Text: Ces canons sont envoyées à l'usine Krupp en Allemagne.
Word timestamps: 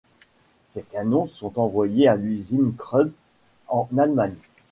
Ces 0.65 0.81
canons 0.81 1.27
sont 1.27 1.59
envoyées 1.59 2.07
à 2.07 2.15
l'usine 2.15 2.73
Krupp 2.75 3.13
en 3.67 3.87
Allemagne. 3.99 4.33